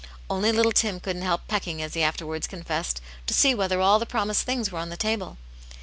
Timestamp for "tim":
0.71-0.99